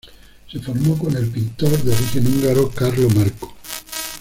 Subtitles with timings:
[0.51, 3.53] Se formó con el pintor de origen húngaro Carlo Marko.